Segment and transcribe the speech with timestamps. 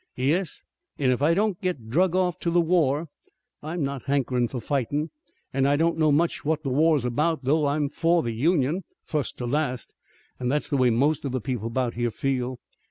[0.15, 0.63] "Yes,
[0.97, 3.07] if I don't get drug off to the war.
[3.61, 5.11] I'm not hankerin' for fightin'
[5.53, 9.37] an' I don't know much what the war's about though I'm for the Union, fust
[9.37, 9.93] to last,
[10.39, 12.57] an' that's the way most of the people 'bout here feel.